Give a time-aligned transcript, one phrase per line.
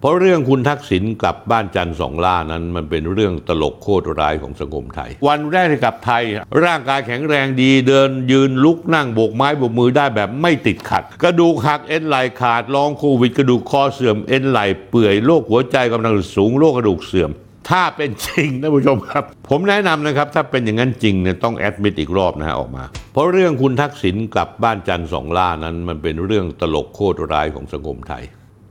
[0.00, 6.22] เพราะเรื่องคุณทักษิณกลับบ้านจันทร์สองล่านั้น มันเป็นเรื่องตลกโคตรร้ายของสังคมไทย วันแรกที่กลับไทย
[6.64, 17.30] ร่างกายแข็งแรงดีเดินยืนลุกนั่งโบกไม้โบกมือได้แบบไม่ติดขัด กระดูกหักเอ็นไหลขาดลองโควิด กระดูกคอเสื่อมเอ็นไหลเปื่อยโรคหัวใจกำลังสูงโรคกระดูกเสื่อม
[17.70, 28.24] ถ้าเป็นจริงนะผู้ชมครับ ผมแนะนำนะครับ ถ้าเป็นอย่างนั้นจริงเนี่ยต้องแอดมิดอีกรอบนะฮะออกมา เพราะเรื่องคุณทักษิณกลับบ้านจันทร์สองล่านั้น มันเป็นเรื่องตลกโคตรร้ายของสังคมไทย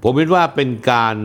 [0.07, 1.15] ผมคิดว่าเป็นการ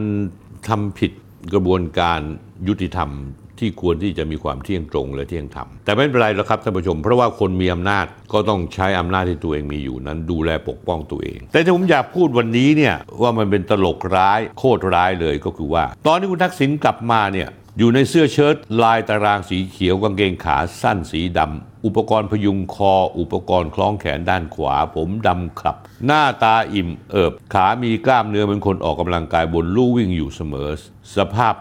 [0.69, 1.13] ทำผิด
[1.55, 2.21] กระบวนการ
[2.69, 3.11] ยุติธรรม
[3.59, 25.77] ที่ควรที่จะมีความเที่ยงตรงและเที่ยงธรรม แต่ไม่เป็นไรหรอกครับท่านผู้ชม เพราะว่าคนมีอำนาจก็ต้องใช้อำนาจที่ตัวเองมีอยู่นั้น ดูแลปกป้องตัวเอง แต่ที่ผมอยากพูดวันนี้เนี่ยว่ามันเป็นตลกร้ายโคตรร้ายเลยก็คือว่า ตอนที่คุณทักษิณกลับมาเนี่ยอยู่ในเสื้อเชิ้ตลายตารางสีเขียวกางเกงขาสั้นสีดำ อุปกรณ์พยุงคอ อุปกรณ์คล้องแขนด้านขวา ผมดำครับ
[26.07, 30.69] หน้าตาอิ่มเอิบ ขามีกล้ามเนื้อเป็นคนออกกำลังกายบนลู่วิ่งอยู่เสมอ
[31.17, 31.55] สภาพ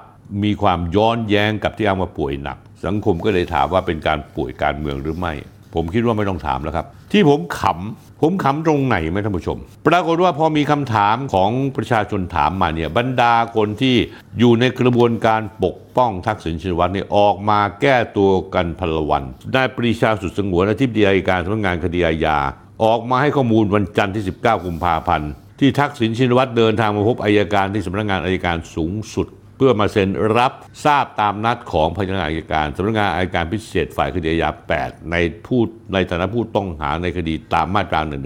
[0.43, 5.33] มีความย้อนแย้งกับที่เอามาป่วยหนัก สังคมก็เลยถามว่าเป็นการป่วยการเมืองหรือไม่
[5.73, 9.57] ผมคิดว่าไม่ต้องถามแล้วครับ ที่ผมขำผมขำตรงไหนไหมท่านผู้ชม
[9.87, 13.95] ปรากฏว่าพอมีคำถามของประชาชนถามมาเนี่ยบรรดาคนที่
[14.39, 19.23] อยู่ในกระบวนการปกป้องทักษิณชินวัตรเนี่ยออกมาแก้ตัวกันพลวัน
[19.55, 22.37] นายปรีชาสุดสงวนอธิบดีอัยการสำนักงานคดีอาญา
[22.83, 29.27] ออกมาให้ข้อมูลวันจันทร์ที่ 19 กุมภาพันธ์ที่ทักษิณชินวัตรเดินทางมาพบอายการที่สำนักงานอายการสูงสุด
[29.59, 30.51] เพื่อมาเซ็นรับ
[30.85, 34.49] ทราบตามนัดของพนักงานอัยการสำนักงานอัยการพิเศษฝ่ายคดีอาญา
[34.81, 35.15] 8ใน
[35.45, 35.59] ผู้
[35.93, 38.17] ในฐานะผู้ต้องหาในคดีตามมาตรา1นึ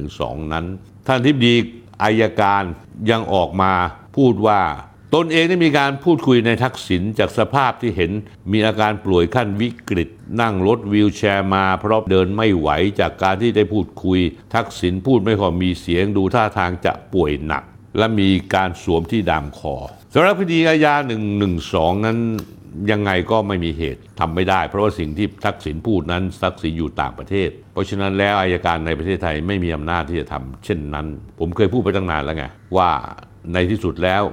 [0.54, 0.66] นั้น
[1.08, 1.56] ท่านทิบดี
[2.04, 2.64] อายการ
[3.11, 3.73] ยังออกมา
[4.17, 4.61] พูดว่า
[5.16, 8.11] ตนเองได้มีการพูดคุยในทักษิณจากสภาพที่เห็น
[8.52, 10.09] มีอาการป่วยขั้นวิกฤต
[10.42, 14.20] นั่งรถวีลแชร์มา เพราะเดินไม่ไหวจากการที่ได้พูดคุย
[14.56, 17.64] ทักษิณพูดไม่ค่อยมีเสียงดูท่าทางจะป่วยหนัก
[17.97, 19.75] และมีการสวมที่ดามคอ
[20.13, 20.95] สำหรับคดีอาญา
[21.49, 22.17] 112 นั้น
[22.91, 31.08] ยังไงก็ไม่มีเหตุทำไม่ได้ เพราะว่าสิ่งที่ทักษิณพูดนั้นทักษิณอยู่ต่างประเทศ เพราะฉะนั้นแล้วอายการในประเทศไทยไม่มีอำนาจที่จะทำเช่นนั้น
[31.39, 32.45] ผมเคยพูดไปตั้งนานแล้วไง
[32.77, 32.89] ว่า
[33.53, 34.23] ในที่สุดแล้ว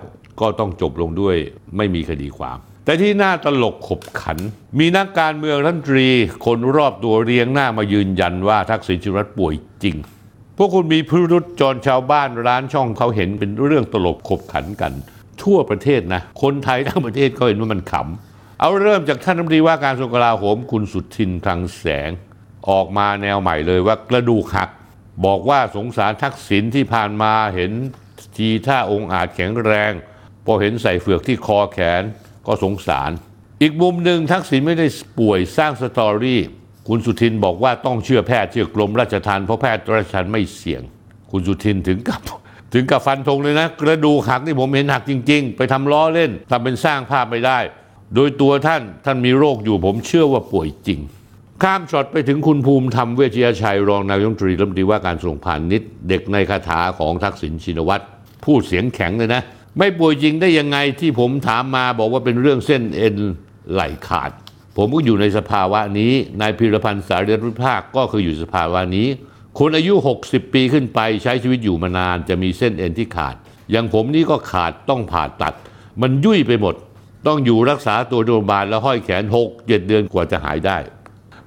[0.41, 1.37] ก็ต้องจบลงด้วย
[1.77, 4.39] ไม่มีคดีความ แต่ที่น่าตลกขบขัน
[4.79, 6.09] มีนักการเมืองรัฐมนตรี
[6.47, 9.97] คนรอบตัวเรียงหน้ามายืนยันว่าทักษิณชินวัตรป่วยจริง
[10.63, 14.93] พวกคุณมีพิรุษจรชาวบ้านร้านช่องเขาเห็นเป็นเรื่องตลกขบขันกัน
[15.43, 22.11] ทั่วประเทศนะ คนไทยทั้งประเทศก็เห็นว่ามันขำ เอาเริ่มจากท่านรัฐมนตรีว่าการกระทรวงกลาโหมคุณสุทินคลังแสง
[22.69, 24.71] ออกมาแนวใหม่เลยว่ากระดูกหัก
[25.25, 27.73] บอกว่าสงสารทักษิณที่ผ่านมาเห็น
[28.37, 29.93] ทีท่าองค์อาจแข็งแรง
[30.45, 32.03] พอเห็นใส่เฟือกที่คอแขน
[32.47, 33.11] ก็สงสาร
[33.63, 34.87] อีกมุมหนึ่งทักษิณไม่ได้
[35.19, 36.41] ป่วยสร้างสตอรี่
[36.89, 40.83] คุณสุทินบอกว่าต้องเชื่อแพทย์เชื่อกรมราชทัณฑ์เพราะแพทย์ราชทัณฑ์ไม่เสี่ยง
[41.31, 42.21] คุณสุทินถึงกับ
[42.75, 47.59] ถึงกับฟันธงเลยนะ กระดูกหักนี่ผมเห็นหักจริง ๆ ไปทำล้อเล่นทำเป็นสร้างภาพไม่ได้
[48.15, 51.01] โดยตัวท่านท่านมีโรคอยู่ผมเชื่อว่าป่วยจริง
[51.63, 58.05] ข้ามช็อตไปถึงคุณภูมิธรรมเวชยชัยรองนายกรัฐมนตรีรัฐมนตรีว่าการกระทรวงพาณิชย์เด็กในคาถาของทักษิณชินวัตร
[58.45, 59.43] พูดเสียงแข็งเลยนะ
[59.79, 63.17] ไม่ป่วยจริงได้ยังไงที่ผมถามมาบอกว่าเป็นเรื่องเส้นเอ็น
[63.73, 64.31] ไหลขาด
[64.83, 69.09] ผมก็อยู่ในสภาวะนี้นายพิรพันธ์สารีรุภาคก็คืออยู่สภาวะนี้
[69.59, 73.35] คนอายุ 60 ปีขึ้นไปใช้ชีวิตอยู่มานานจะมีเส้นเอ็นที่ขาด
[73.71, 75.55] อย่างผมนี่ก็ขาดต้องผ่าตัด
[76.01, 76.75] มันยุ่ยไปหมด
[77.27, 80.79] ต้องอยู่รักษาตัวโรงพยาบาลแล้วห้อยแขน 6 7 เดือนกว่าจะหายได้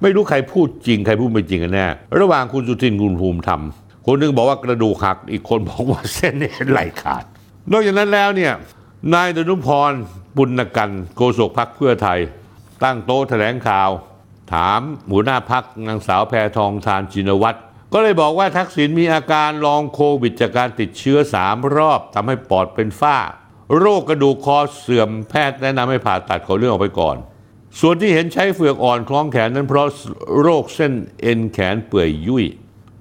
[0.00, 1.86] ไม่รู้ใครพูดจริงใครพูดไม่จริงกันแน่
[2.18, 3.62] ระหว่างคุณสุทินคุณภูมิธรรม
[4.06, 7.24] คนหนึงบอกว่ากระดูกหักอีกคนบอกว่าเส้นเอ็นไหลขาด
[7.70, 8.52] นอกจากนั้นแล้วเนี่ย
[9.14, 9.92] นายดนุพร
[10.36, 12.20] บุญนกันโฆษกพักเพื่อไทย
[12.84, 13.90] ตั้งโต๊ะแถลงข่าว
[14.52, 14.80] ถาม
[15.12, 17.58] หัวหน้าพักนางสาวแพทองทานจินวัตร
[17.92, 23.18] ก็เลยบอกว่าทักษิณมีอาการลองโควิดจากการติดเชื้อสามรอบทำให้ปอดเป็นฝ้า
[23.78, 27.16] โรคกระดูกคอเสื่อมแพทย์แนะนำให้ผ่าตัดขอเรื่องออกไปก่อน
[27.80, 29.86] ส่วนที่เห็นใช้เฟือกอ่อนคล้องแขนนั้นเพราะ
[30.42, 32.44] โรคเส้นเอ็นแขนเปื่อยยุ่ย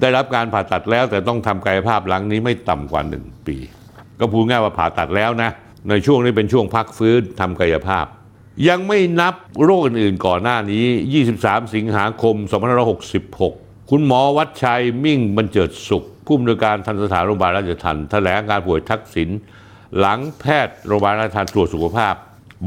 [0.02, 3.58] ได้รับการผ่าตัดแล้วแต่ต้องทำกายภาพหลังนี้ไม่ต่ำกว่าหนึ่งปี
[4.20, 5.50] ก็พูดง่ายว่าผ่าตัดแล้วนะ
[5.90, 8.06] ในช่วงนี้เป็นช่วงพักฟื้นทำกายภาพ
[8.68, 10.86] ยังไม่นับโรคอื่นๆก่อนหน้านี้
[11.30, 12.36] 23 สิงหาคม
[13.14, 19.30] 2566 คุณหมอวัดชัยมิ่งบรรเจิดสุข ผู้อำนวยการทันสถานโรงพยาบาลราชทันแถลงการป่วยทักษิณ
[20.00, 22.16] หลังแพทย์โรงพยาบาลราชทันตรวจสุขภาพ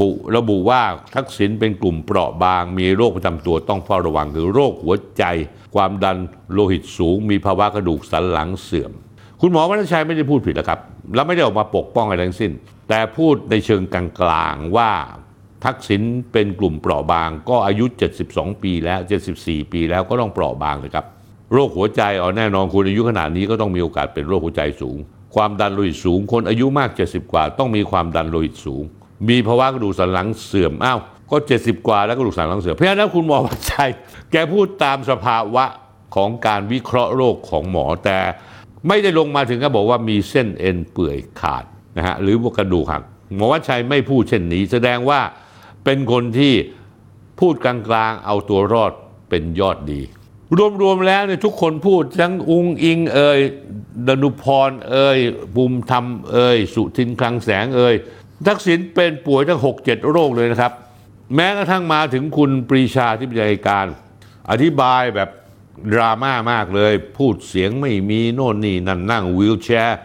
[0.01, 0.83] บุระบุว่า
[1.15, 5.25] ทักษิณเป็นกลุ่มเปราะบาง มีโรคประจำตัวต้องเฝ้าระวังคือโรคหัวใจ
[5.75, 6.17] ความดัน
[6.53, 8.93] โลหิตสูง มีภาวะกระดูกสันหลังเสื่อม
[9.41, 10.81] คุณหมอวัชชัยไม่ได้พูดผิดนะครับ
[11.15, 12.53] และไม่ได้ออกมาปกป้องอะไรทั้งสิ้น
[12.89, 14.93] แต่พูดในเชิงกลางๆว่า
[15.67, 16.03] ทักษิณ
[16.33, 17.85] เป็นกลุ่มเปราะบาง ก็อายุ
[18.25, 19.01] 72 ปีแล้ว
[19.37, 21.07] 74 ปีแล้วก็ต้องเปราะบางเลยครับ
[21.53, 24.97] โรคหัวใจเอแน่นอนคุณอายุขนาดนี้ก็ต้องมีโอกาสเป็นโรคหัวใจสูง
[25.35, 28.83] ความดันโลหิตสูง คนอายุมาก 70 กว่า ต้องมีความดันโลหิตสูง
[29.29, 30.99] มีภาวะกระดูกสันหลังเสื่อมอ้าว
[31.31, 33.91] ก็ 70 กว่าแล้วกระดูกสันหลังเสื่อมเพราะฉะนั้นคุณหมอวัชชัย
[34.33, 35.65] แกพูดตามสภาวะ
[36.17, 38.19] ของการวิเคราะห์โรคของหมอแต่
[38.89, 41.65] ไม่ได้ลงมาถึงก็บอกว่ามีเส้นเอ็นเปื่อยขาด
[41.97, 43.03] นะฮะหรือกระดูกหัก
[43.37, 45.21] หมอวัชชัยไม่พูดเช่นนี้ แสดงว่า
[45.87, 46.55] เป็นคนที่
[47.41, 47.75] พูดกลา
[48.11, 48.93] งๆ เอาตัวรอด
[49.29, 50.01] เป็นยอดดี
[50.83, 53.39] รวมๆแล้วเนี่ยทุกคนพูดทั้งอุงอิงเอ่ย
[54.07, 55.19] ดนุพรเอ่ย
[55.57, 57.95] บุมธรรมเอ่ยสุทินคลังแสงเอ่ย
[58.47, 60.73] ทักษิณเป็นป่วยทั้งหกเจ็ดโรคเลยนะครับ
[61.35, 63.87] แม้กระทั่งมาถึงคุณปรีชาที่เป็นยการ
[64.51, 65.31] อธิบายแบบ
[65.93, 69.99] ดราม่ามากเลย พูดเสียงไม่มีโน่นนี่นั่นนั่งวีลแชร์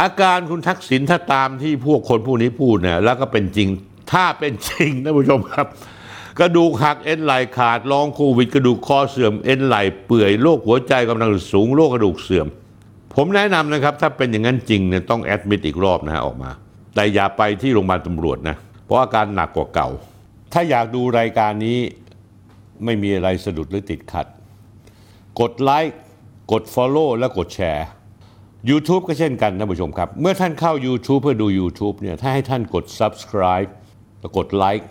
[0.00, 3.68] อาการคุณทักษิณถ้าตามที่พวกคนผู้นี้พูดเนี่ยแล้วก็เป็นจริง
[4.12, 5.66] ถ้าเป็นจริงนะผู้ชมครับ
[6.40, 12.46] กระดูกหักเอ็นไหลขาดลองโควิด กระดูกคอเสื่อมเอ็นไหลเปื่อยโรคหัวใจกำลังสูงโรคกระดูกเสื่อม
[13.14, 16.50] ผมแนะนำนะครับ ถ้าเป็นอย่างนั้นจริงเนี่ยต้องแอดมิดอีกรอบนะฮะออกมา
[16.94, 19.88] แต่อย่าไปที่โรงพยาบาลตำรวจนะเพราะอาการหนักกว่าเก่า
[20.52, 21.78] ถ้าอยากดูรายการนี้
[22.84, 24.26] ไม่มีอะไรสะดุดหรือติดขัด
[25.40, 25.98] กดไลค์
[26.52, 27.86] กด Follow และกดแชร์
[28.70, 33.68] YouTube ก็เช่นกันท่านผู้ชมครับ เมื่อท่านเข้า YouTube เพื่อดู YouTube เนี่ยถ้าให้ท่านกด Subscribe
[34.36, 34.88] กดไลค์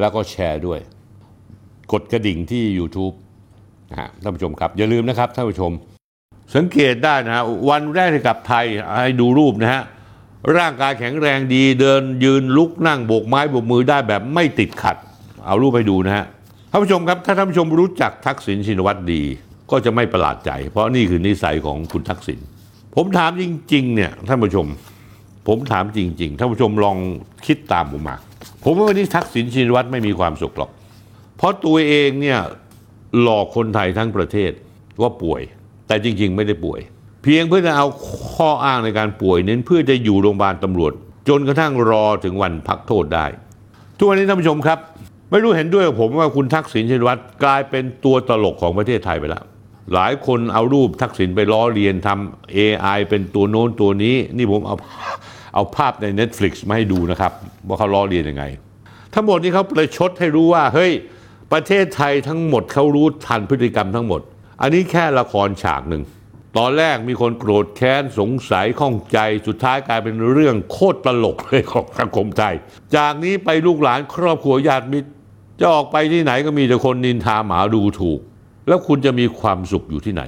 [0.00, 0.80] แล้วก็แชร์ด้วย
[1.92, 3.14] กดกระดิ่งที่ YouTube
[3.90, 5.72] นะฮะท่านผู้ชมครับ อย่าลืมนะครับท่านผู้ชม
[6.54, 8.66] สังเกตได้นะฮะวันแรกที่กลับไทย
[9.02, 9.82] ให้ดูรูปนะฮะ
[10.56, 14.96] ร่างกายแข็งแรงดีเดินยืนลุกนั่งโบกไม้โบกมือได้แบบไม่ติดขัด
[15.46, 16.26] เอารูปไปดูนะฮะ
[16.70, 19.22] ท่านผู้ชมครับถ้าท่านผู้ชมรู้จักทักษิณชินวัตรดี
[19.70, 22.38] ก็จะไม่ประหลาดใจ เพราะนี่คือนิสัยของคุณทักษิณ
[22.94, 24.66] ผมถามจริงๆเนี่ยท่านผู้ชม
[25.48, 26.96] ผมถามจริง ๆ ท่านผู้ชมลอง
[27.46, 28.16] คิดตามผมมา
[28.70, 30.70] ผมว่าวันนี้ทักษิณชินวัตรไม่มีความสุขหรอก
[31.36, 32.38] เพราะตัวเองเนี่ย
[33.20, 34.52] หลอกคนไทยทั้งประเทศ
[35.00, 35.40] ว่าป่วย
[35.86, 36.80] แต่จริงๆ ไม่ได้ป่วย
[37.22, 37.86] เพียงเพื่อจะเอา
[38.34, 40.92] ข้ออ้างในการป่วยเน้นเพื่อจะอยู่โรงพยาบาลตำรวจ
[41.28, 43.26] จนกระทั่งรอถึงวันพักโทษได้
[43.98, 44.78] ทุกวันนี้ท่านผู้ชมครับ
[45.30, 49.44] ไม่รู้เห็นด้วยกับผมว่าคุณทักษิณชินวัตรกลายเป็นตัวตลกของประเทศไทยไปแล้ว
[49.94, 54.76] หลายคนเอารูปทักษิณไปล้อเลียนทำ AI เป็นตัวโน้นตัวนี้ นี่ผมเอา
[55.54, 57.32] เอาภาพใน Netflix มาให้ดูนะครับ
[57.66, 58.44] ว่าเขาล้อเลียนยังไง
[59.14, 60.92] ทั้งหมดนี้เขาประชดให้รู้ว่า เฮ้ย
[61.52, 64.20] ประเทศไทยทั้งหมดเขารู้ทันพฤติกรรมทั้งหมด
[64.62, 66.02] อันนี้แค่ละครฉากหนึ่ง
[66.56, 72.54] ตอนแรกมีคนโกรธแค้นสงสัยข้องใจสุดท้ายกลายเป็นเรื่องโคตรตลกเลยของสังคมไทย
[72.96, 75.08] จากนี้ไปลูกหลานครอบครัวญาติมิตร
[75.60, 78.20] จะออกไปที่ไหนก็มีแต่คนนินทาหมาดูถูก
[78.68, 80.22] แล้วคุณจะมีความสุขอยู่ที่ไหน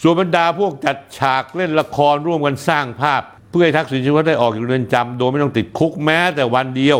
[0.00, 3.22] ส่วนบรรดาพวกจัดฉากเล่นละครร่วมกันสร้างภาพ
[3.52, 6.98] เพื่อให้ทักษิณชินวัตรได้ออกจากเรือนจำโดยไม่ต้องติดคุกแม้แต่วันเดียว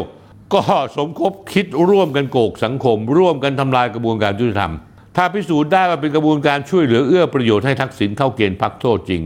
[0.54, 0.62] ก็
[0.96, 4.72] สมคบคิดร่วมกันโกกสังคม ร่วมกันทำลายกระบวนการยุติธรรม
[5.16, 9.22] ถ้าพิสูจน์ได้ว่าเป็นกระบวนการช่วยเหลือเอื้อประโยชน์ให้ทักษิณเข้าเกณฑ์พักโทษจริง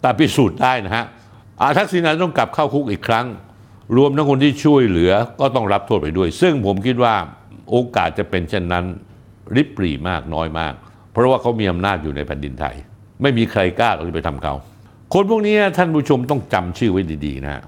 [0.00, 1.04] แต่พิสูจน์ได้นะฮะ
[1.60, 3.26] อาทักษิณอาจจะต้องกลับเข้าคุกอีกครั้ง
[3.96, 7.14] รวมทั้งคนที่ช่วยเหลือก็ต้องรับโทษไปด้วย ซึ่งผมคิดว่า
[7.70, 8.84] โอกาสจะเป็นเช่นนั้น
[9.56, 10.74] ริบหรี่มากน้อยมาก
[11.12, 12.74] เพราะว่าเขามีอำนาจอยู่ในแผ่นดินไทย
[13.22, 14.54] ไม่มีใครกล้าที่ไปทำเขา
[15.12, 17.62] คนพวกนี้ท่านผู้ชมต้องจำชื่อไว้ดีๆนะ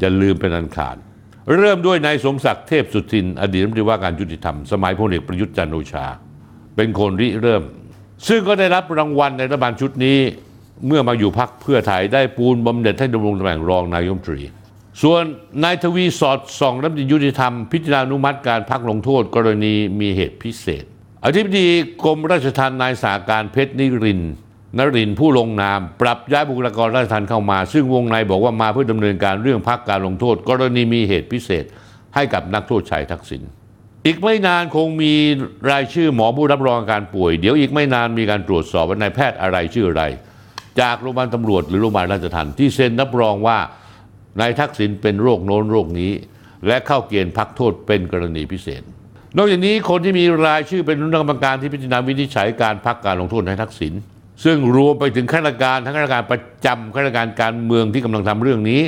[0.00, 0.96] อย่าลืมเป็นอันขาด
[1.58, 6.06] เริ่มด้วยนายสมศักดิ์เทพสุทิน อดีตรัฐมนตรีว่าการยุติธรรม สมัยพลเอกประยุทธ์จันทร์โอชา
[6.76, 7.62] เป็นคนริเริ่ม
[8.28, 10.18] ซึ่งก็ได้รับรางวัลในรัฐบาลชุดนี้
[10.86, 14.40] เมื่อมาอยู่พักเพื่อไทยได้ปูนบำเหน็จให้ดำรงตำแหน่งรองนายกมนตรี
[15.02, 15.22] ส่วน
[15.64, 20.84] นายทวีสอดส่องรัฐมนตรียุติธรรม พิจารณาอนุมัติการพักลงโทษ กรณีมีเหตุพิเศษ
[21.24, 21.66] อธิบดี
[22.04, 24.34] กรมราชทัณฑ์นายสาการเพชรนิรินทร์
[24.78, 31.64] นรินทร์ผู้ลงนาม ปรับย้ายบุคลากรราชทัณฑ์เข้ามา ซึ่งวงในบอกว่ามาเพื่อดำเนินการเรื่องพักการลงโทษ กรณีมีเหตุพิเศษ
[32.14, 33.42] ให้กับนักโทษชายทักษิณ
[34.06, 35.14] อีกไม่นานคงมี
[35.70, 40.04] รายชื่อหมอผู้รับรองอาการป่วย เดี๋ยวอีกไม่นานมีการตรวจสอบว่านายแพทย์อะไรชื่ออะไร
[40.80, 43.58] จากโรงพยาบาลตำรวจหรือโรงพยาบาลราชทัณฑ์ที่เซ็นรับรองว่า
[44.40, 46.12] นายทักษิณเป็นโรคโน้นโรคนี้
[46.66, 48.82] และเข้าเกณฑ์พักโทษเป็นกรณีพิเศษ
[49.36, 53.94] นอกจากนี้คนที่มีรายชื่อเป็นคณะกรรมการที่พิจารณาวินิจฉัยการพักการลงโทษนายทักษิณ
[54.44, 58.82] ซึ่งรวมไปถึงข้าราชการทั้งข้าราชการประจำข้าราชการการเมืองที่กำลังทำเรื่องนี้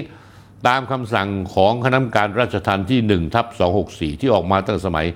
[0.68, 3.46] ตามคำสั่งของคณะกรรมการราชทัณฑ์ที่1ทับ
[3.84, 5.06] 264 ที่ออกมาตั้งสมัย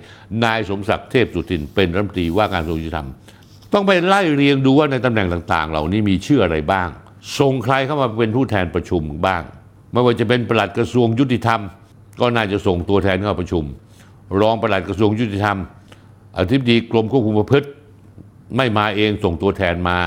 [0.45, 3.09] นายสมศักดิ์เทพสุทิน เป็นรัฐมนตรีว่าการกระทรวงยุติธรรม
[3.73, 6.89] ต้องไปไล่เรียงดูว่าในตำแหน่งต่าง ๆ เหล่านี้มีชื่ออะไรบ้าง
[7.39, 9.43] ส่งใครเข้ามาเป็นผู้แทนประชุมบ้าง
[9.93, 11.61] ไม่ว่าจะเป็นปลัดกระทรวงยุติธรรม
[12.21, 13.65] ก็น่าจะส่งตัวแทนเข้าประชุม
[14.41, 15.59] รองปลัดกระทรวงยุติธรรม
[16.39, 17.69] อธิบดีกรมควบคุมประพฤติ
[18.57, 19.99] ไม่มาเองส่งตัวแทนมา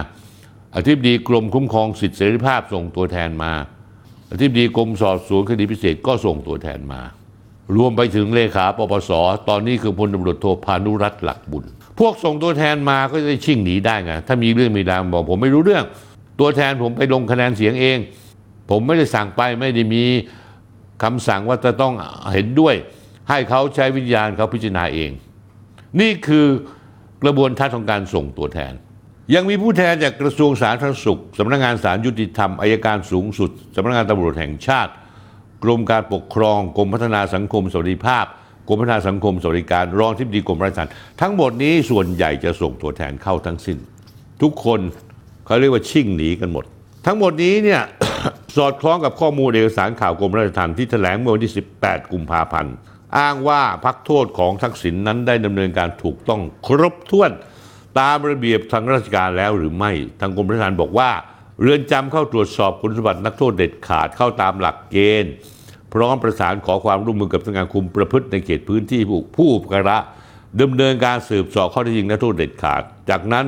[0.75, 3.53] อธิบดีกรมคุ้มครองสิทธิเสรีภาพส่งตัวแทนมา
[4.31, 7.01] อธิบดีกรมสอบสวนคดีพิเศษก็ส่งตัวแทนมา
[7.75, 9.11] รวมไปถึงเลขาปปส
[9.49, 11.65] ตอนนี้คือพลตำรวจโทพานุรัตน์หลักบุญ
[11.99, 15.83] พวกส่งตัวแทนมาก็จะชิ่งหนีได้ไงถ้ามีเรื่องมีราวบอกผมไม่รู้เรื่อง
[16.39, 17.97] ตัวแทนผมไปลงคะแนนเสียงเอง
[18.69, 20.03] ผมไม่ได้สั่งไปไม่ได้มี
[21.03, 21.93] คำสั่งว่าจะต้อง
[22.33, 22.75] เห็นด้วย
[23.29, 25.11] ให้เขาใช้วิญญาณเขาพิจารณาเอง
[25.99, 26.45] นี่คือ
[27.23, 28.73] กระบวนการของการส่งตัวแทน
[29.33, 34.91] ยังมีผู้แทนจากกระทรวงสาธารณสุขสำนักงานศาลยุติธรรมอายการสูงสุดสำนักงานตำรวจแห่งชาติ
[35.63, 38.25] กรมการปกครอง กรมพัฒนาสังคมสวัสดิภาพ
[38.67, 43.77] กรมพัฒนาสังคมสวัสดิการรองที่ดีกรมราชทัณฑ์ทั้งหมดนี้ส่วนใหญ่จะส่งตัวแทนเข้าทั้งสิ้น
[44.41, 44.79] ทุกคน
[45.45, 46.65] เขาเรียกว่าชิ่งหนีกันหมด
[47.05, 47.81] ทั้งหมดนี้เนี่ย
[48.57, 52.73] สอดคล้องกับข้อมูลเอกสารข่าวกรมราชทัณฑ์ที่แถลงเมื่อวันที่ 18 กุมภาพันธ์
[53.17, 57.31] อ้างว่าพักโทษของทักษิณนนั้นได้ดำเนินการถูกต้องครบถ้วน
[57.99, 61.09] ตามระเบียบทางราชการแล้วหรือไม่ ทางกรมราชทัณฑ์บอกว่า
[61.61, 65.31] เรือนจำเข้าตรวจสอบคุณสมบัตินักโทษเด็ดขาดเข้าตามหลักเกณฑ์
[65.93, 69.01] พร้อมประสานขอความร่วมมือกับสำนักงานคุมประพฤติในเขตพื้นที่
[69.35, 69.97] ผู้อุปการะ
[70.61, 73.45] ดำเนินการสืบสอบข้อเท็จจริงนักโทษเด็ดขาด จากนั้น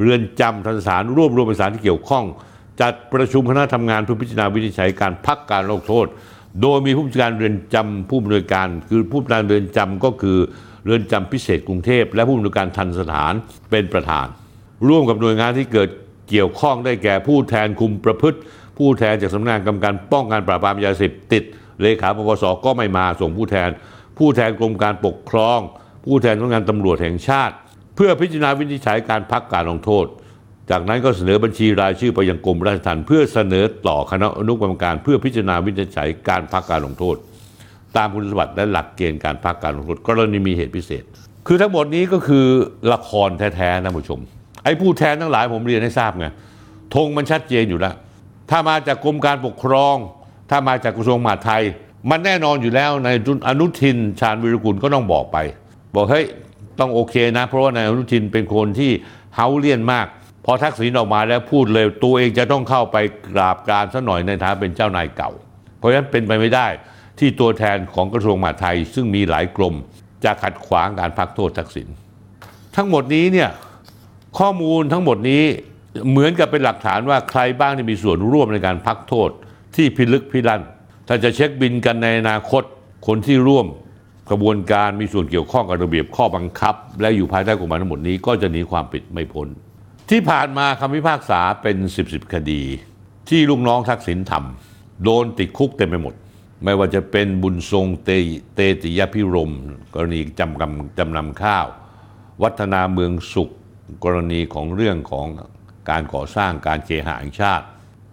[0.00, 2.24] เรือนจำทันสานรวบรวมเอกสารที่เกี่ยวข้อง
[2.80, 6.06] จัดประชุมคณะทำงานเพื่อพิจารณาวินิจฉัยการพักการลงโทษ
[6.62, 10.38] โดยมีผู้จัดการเรือนจำผู้อำนวยการ คือผู้จัดการเรือนจำก็คือ
[10.84, 13.32] เรือนจำพิเศษกรุงเทพ และผู้อำนวยการทันสถาน
[13.70, 14.26] เป็นประธาน
[14.88, 15.88] ร่วมกับหน่วยงานที่เกิด
[16.30, 18.38] เกี่ยวข้องได้แก่ผู้แทนคุมประพฤติ
[18.78, 21.42] ผู้แทนจากสำนักงานกำการป้องกันปราบปรามยาเสพติด
[21.82, 23.70] เลขาปปสก็ไม่มาส่งผู้แทน
[24.18, 25.58] ผู้แทนกรมการปกครอง
[26.04, 27.54] ผู้แทนสำนักงานตำรวจแห่งชาติ
[27.96, 30.06] เพื่อพิจารณาวินิจฉัยการพักการลงโทษ
[30.70, 37.16] จากนั้นก็เสนอบัญชีรายชื่อไปยังกรมราชทัณฑ์เพื่อเสนอต่อคณะอนุกรรมการ เพื่อพิจารณาวินิจฉัยการพักการลงโทษ
[37.96, 41.04] ตามคุณสมบัติและหลักเกณฑ์การพักการลงโทษกรณีมีเหตุพิเศษ
[41.46, 42.46] คือทั้งหมดนี้ก็คือ
[42.92, 44.20] ละครแท้ๆนะผู้ชม
[44.64, 46.26] ไอ้ผู้แทนทั้งหลายผมเรียนให้ทราบไง
[46.94, 47.94] ธงมันชัดเจนอยู่แล้ว
[48.50, 49.96] ถ้ามาจากกรมการปกครอง
[50.50, 51.62] ถ้ามาจากกระทรวงมหาดไทย
[52.10, 53.08] มันแน่นอนอยู่แล้วใน
[53.48, 55.36] อนุทินชาญวิรุกุลก็ต้องบอกไป
[55.94, 56.26] บอกเฮ้ย
[56.80, 58.90] ต้องโอเคนะ เพราะว่านายอนุทินเป็นคนที่
[59.36, 60.06] เฮาเลียนมาก
[60.44, 62.96] พอทักษิณออกมาแล้วพูดเลยตัวเองจะต้องเข้าไป
[63.34, 65.30] กราบการซะหน่อยในฐานะเป็นเจ้านายเก่า
[65.78, 66.66] เพราะฉะนั้นเป็นไปไม่ได้
[67.18, 69.74] ที่ตัวแทนของกระทรวงมหาดไทย ซึ่งมีหลายกรม
[70.24, 71.88] จะขัดขวางการพักโทษทักษิณ
[72.76, 73.50] ทั้งหมดนี้เนี่ย
[74.38, 75.42] ข้อมูลทั้งหมดนี้
[76.10, 79.30] เหมือนกับเป็นหลักฐานว่าใครบ้างที่มีส่วนร่วมในการพักโทษ
[79.76, 80.62] ที่พิลึกพิลั่น
[81.08, 82.62] ถ้าจะเช็คบินกันในอนาคต
[83.06, 83.66] คนที่ร่วม
[84.30, 89.48] กระบวนการมีส่วนเกี่ยวข้องกับระเบียบข้อบังคับ และอยู่ภายใต้กฎหมายทั้งหมดนี้ก็จะหนีความผิดไม่พ้น
[90.10, 92.62] ที่ผ่านมาคำพิพากษาเป็นสิบสิบคดี
[93.28, 96.14] ที่ลูกน้องทักษิณทำโดนติดคุกเต็มไปหมด
[96.64, 98.10] ไม่ว่าจะเป็นบุญทรงเต
[98.54, 99.52] เตติยพิรม
[99.94, 101.66] กรณีจำกำจำนำข้าว
[102.42, 103.50] วัฒนาเมืองสุข
[104.04, 105.26] กรณีของเรื่องของ
[105.90, 107.64] การก่อสร้างการเคหะแห่งชาติ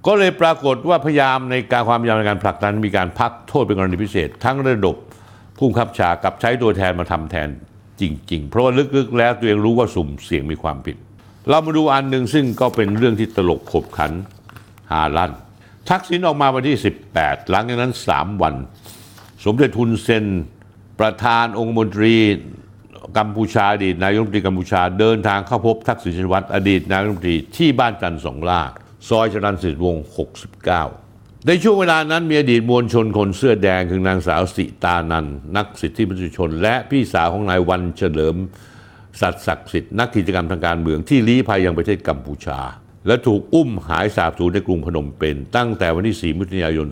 [0.06, 4.96] ก็เลยปรากฏว่าพยายามในการความพยายามในการผลักดันมีการพักโทษเป็นกรณีพิเศษ ทั้งระดบ
[5.58, 7.50] ผู้บับชากับใช้ตัวแทนมาทำแทน
[8.02, 10.98] จริง ๆ เพราะว่าลึกๆ แล้วตัวเองรู้ว่าสุ่มเสี่ยงมีความผิด
[11.50, 14.12] เรามาดูอันหนึ่งซึ่งก็เป็นเรื่องที่ตลกขบขัน
[14.92, 15.32] หาลั่น
[15.90, 16.78] ทักษิณออกมาวันที่
[17.14, 18.56] 18 หลังจากนั้น 3 วัน
[19.46, 20.26] สมเด็จทุนเซน
[21.00, 22.16] ประธานองคมนตรี
[23.18, 28.62] กัมพูชาอดีตนายกรัฐมนตรีกัมพูชาเดินทางเข้าพบทักษิณชินวัตรอดีตนายกรัฐมนตรีที่บ้านจันทร์สองล่า
[29.10, 30.06] ซอยจรัญสิทธิ์วงศ์
[30.76, 38.36] 69 ในช่วงเวลานั้นมีอดีตมวลชนคนเสื้อแดงคือนางสาวสิตานันนักสิทธิมนุษยชน และพี่สาวของนายวันเฉลิม
[39.22, 42.60] สัตศักดิ์สิทธิ์นักกิจกรรมทางการเมืองที่ลี้ภัยยังประเทศกัมพูชา
[43.08, 46.88] และถูกอุ้มหายสาบสูญในกรุงพนมเปญตั้งแต่วันที่ 4 มิถุนายน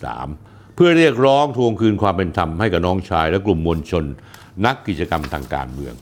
[0.00, 4.04] 2563 เพื่อเรียกร้องทวงคืนความเป็นธรรมให้กับน้องชาย และกลุ่มมวลชน
[4.66, 5.94] นักกิจกรรมทางการเมือง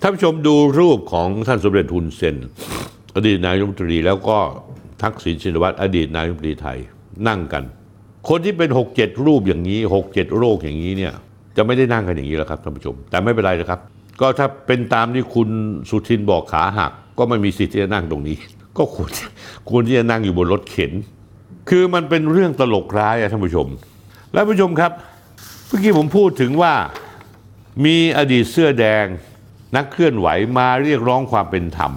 [0.00, 2.36] ท่านผู้ชมดูรูปของท่านสมเด็จทุนเซน
[3.16, 4.38] อดีตนายกรัฐมนตรีแล้วก็
[5.02, 6.78] ทักษิณชินวัตรอดีตนายกรัฐมนตรีไทย
[7.28, 7.64] นั่งกัน
[8.28, 11.12] คนที่เป็น 6 7 รูปอย่างนี้ 6 7 โรคอย่างนี้เนี่ย
[11.56, 13.80] จะไม่ได้นั่งกันอย่างนี้แล้วครับท่านผู้ชม แต่ไม่เป็นไรนะครับ
[14.20, 15.48] ก็ถ้าเป็นตามที่คุณ
[15.90, 18.36] สุทินบอกขาหัก ก็ไม่มีสิทธิ์ที่จะนั่งตรงนี้
[18.78, 19.10] ก็ควร
[19.70, 20.92] ควรที่จะนั่งอยู่บนรถเข็น
[21.68, 23.68] คือมันเป็นเรื่องตลกร้ายอะท่านผู้ชม
[24.32, 24.92] และผู้ชมครับ
[25.66, 26.74] เมื่อกี้ผมพูดถึงว่า
[27.84, 29.06] มีอดีตเสื้อแดง
[29.76, 30.28] นักเคลื่อนไหว
[30.58, 31.92] มาเรียกร้องความเป็นธรรม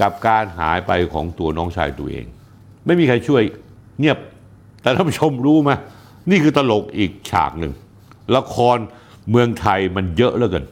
[0.00, 2.24] กับการหายไปของตัวน้องชายตัวเอง
[2.86, 3.42] ไม่มีใครช่วย
[3.98, 4.18] เงียบ
[4.82, 5.70] แต่ท่านผู้ชมรู้ไหม
[6.30, 7.72] นี่คือตลกอีกฉากหนึ่ง
[8.36, 8.78] ละคร
[9.30, 10.64] เมืองไทยมันเยอะเหลือเกิน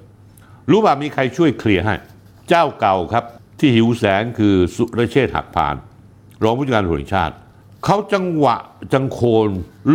[0.70, 1.94] รู้ป่ะมีใครช่วยเคลียร์ให้
[2.48, 3.24] เจ้าเก่าครับ
[3.62, 5.74] ที่หิวแสงคือสุรเชษฐ์หักพาน
[6.42, 7.34] รองผู้จัดการตำรวจแห่งชาติ
[7.84, 8.56] เขาจังหวะ
[8.92, 9.48] จังโคน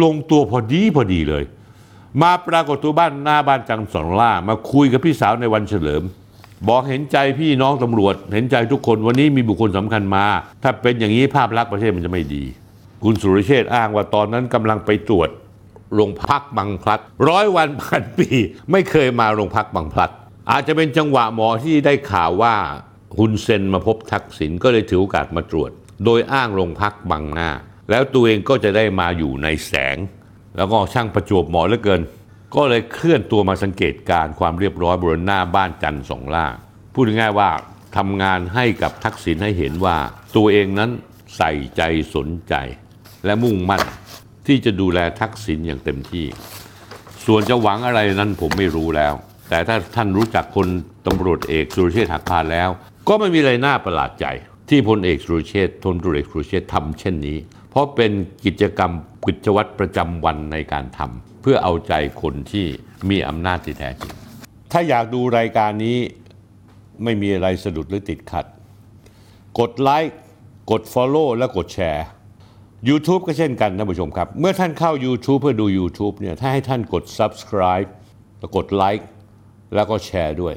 [0.03, 1.43] ลงตัวพอดีพอดีเลย
[2.21, 6.03] มาปรากฏตัวบ้านหน้าบ้านจังสองล่า มาคุยกับพี่สาวในวันเฉลิม
[6.67, 10.25] บอกเห็นใจพี่น้องตำรวจ เห็นใจทุกคนวันนี้มีบุคคลสำคัญมา
[10.63, 12.43] ถ้าเป็นอย่างนี้ภาพลักษณ์ประเทศมันจะไม่ดี
[13.03, 15.29] คุณสุรเชษฐ์อ้างว่าตอนนั้นกำลังไปตรวจ
[15.95, 18.27] โรงพักบางพลัดร้อยวันพันปี
[18.71, 20.11] ไม่เคยมาโรงพักบางพลัด
[20.51, 22.55] อาจจะเป็นจังหวะหมอที่ได้ข่าวว่า
[23.17, 25.71] ฮุนเซนมาพบทักษิณก็เลยถือโอกาสมาตรวจ
[26.05, 27.49] โดยอ้างโรงพักบางหน้า
[27.89, 29.97] แล้วตัวเองก็จะได้มาอยู่ในแสง
[30.57, 32.01] แล้วก็ช่างประจวบเหมาะเหลือเกิน
[32.55, 36.47] ก็เลยเคลื่อนตัวมาสังเกตการความเรียบร้อยบนหน้าบ้านจันทร์สองล่า
[36.93, 37.49] พูดง่ายๆว่า
[37.97, 39.97] ทำงานให้กับทักษิณให้เห็นว่า
[40.35, 40.89] ตัวเองนั้น
[41.37, 41.81] ใส่ใจ
[42.15, 42.53] สนใจ
[43.25, 43.81] และมุ่งมั่น
[44.47, 46.25] ที่จะดูแลทักษิณอย่างเต็มที่
[47.25, 49.13] ส่วนจะหวังอะไรนั้นผมไม่รู้แล้ว
[49.49, 50.67] แต่ถ้าท่านรู้จักพล
[51.07, 52.69] ตำรวจเอกสุรเชษฐ์หักพานแล้ว
[53.07, 54.25] ก็ไม่มีอะไรน่าประหลาดใจ
[54.69, 57.37] ที่พลเอกสุรเชษฐ์พลตำรวจเอกสุรเชษฐ์ทำเช่นนี้
[57.69, 58.11] เพราะเป็น
[58.45, 58.91] กิจกรรม
[59.25, 62.65] กิจวัตรประจำวันในการทำเพื่อเอาใจคนที่
[63.09, 64.13] มีอำนาจที่แท้จริง
[64.71, 65.97] ถ้าอยากดูรายการนี้
[67.03, 68.45] ไม่มีอะไรสะดุดหรือติดขัด
[69.59, 70.17] กดไลค์
[70.71, 72.05] กด Follow และกดแชร์
[72.89, 77.89] YouTube ก็เช่นกันท่านผู้ชมครับ เมื่อท่านเข้า YouTube เพื่อดู YouTube เนี่ยถ้าให้ท่านกด Subscribe
[78.39, 79.07] แล้วกดไลค์
[79.75, 80.55] แล้วก็แชร์ด้วย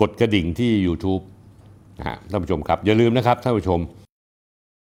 [0.00, 1.22] กดกระดิ่งที่ YouTube
[2.00, 3.80] นะฮะท่านผู้ชมครับอย่าลืมนะครับท่านผู้ชม